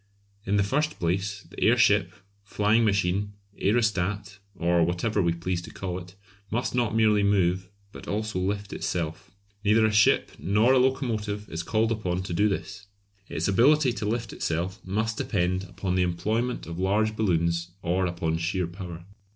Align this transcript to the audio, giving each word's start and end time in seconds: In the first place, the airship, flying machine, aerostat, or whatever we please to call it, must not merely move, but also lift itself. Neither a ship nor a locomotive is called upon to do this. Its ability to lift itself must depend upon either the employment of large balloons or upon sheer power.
In 0.47 0.55
the 0.57 0.63
first 0.63 0.97
place, 0.97 1.43
the 1.43 1.59
airship, 1.61 2.11
flying 2.43 2.83
machine, 2.83 3.33
aerostat, 3.61 4.39
or 4.55 4.83
whatever 4.83 5.21
we 5.21 5.31
please 5.31 5.61
to 5.61 5.69
call 5.71 5.99
it, 5.99 6.15
must 6.49 6.73
not 6.73 6.95
merely 6.95 7.21
move, 7.21 7.69
but 7.91 8.07
also 8.07 8.39
lift 8.39 8.73
itself. 8.73 9.29
Neither 9.63 9.85
a 9.85 9.91
ship 9.93 10.31
nor 10.39 10.73
a 10.73 10.79
locomotive 10.79 11.47
is 11.49 11.61
called 11.61 11.91
upon 11.91 12.23
to 12.23 12.33
do 12.33 12.49
this. 12.49 12.87
Its 13.29 13.47
ability 13.47 13.93
to 13.93 14.07
lift 14.07 14.33
itself 14.33 14.79
must 14.83 15.17
depend 15.19 15.65
upon 15.65 15.91
either 15.91 15.97
the 15.97 16.09
employment 16.11 16.65
of 16.65 16.79
large 16.79 17.15
balloons 17.15 17.69
or 17.83 18.07
upon 18.07 18.39
sheer 18.39 18.65
power. 18.65 19.05